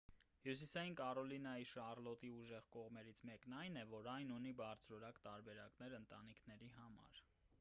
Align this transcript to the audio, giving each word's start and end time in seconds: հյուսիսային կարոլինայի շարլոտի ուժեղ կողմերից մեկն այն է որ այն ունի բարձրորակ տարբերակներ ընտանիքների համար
հյուսիսային 0.45 0.95
կարոլինայի 0.99 1.67
շարլոտի 1.71 2.31
ուժեղ 2.37 2.71
կողմերից 2.77 3.21
մեկն 3.31 3.55
այն 3.59 3.77
է 3.83 3.85
որ 3.93 4.11
այն 4.15 4.33
ունի 4.39 4.53
բարձրորակ 4.63 5.23
տարբերակներ 5.29 5.97
ընտանիքների 6.01 6.75
համար 6.81 7.25